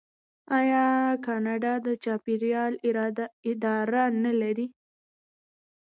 [0.59, 0.85] آیا
[1.25, 2.73] کاناډا د چاپیریال
[3.51, 4.67] اداره نلري؟